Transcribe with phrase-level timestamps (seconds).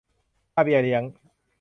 [0.53, 1.03] ค่าเบี้ยเลี้ยง